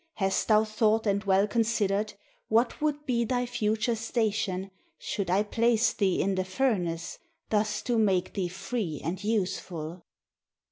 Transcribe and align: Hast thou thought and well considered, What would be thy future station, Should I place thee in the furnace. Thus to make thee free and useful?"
Hast 0.15 0.47
thou 0.47 0.63
thought 0.63 1.05
and 1.05 1.23
well 1.25 1.45
considered, 1.47 2.13
What 2.47 2.81
would 2.81 3.05
be 3.05 3.23
thy 3.23 3.45
future 3.45 3.93
station, 3.95 4.71
Should 4.97 5.29
I 5.29 5.43
place 5.43 5.93
thee 5.93 6.19
in 6.19 6.33
the 6.33 6.43
furnace. 6.43 7.19
Thus 7.51 7.83
to 7.83 7.99
make 7.99 8.33
thee 8.33 8.47
free 8.49 8.99
and 9.03 9.23
useful?" 9.23 10.01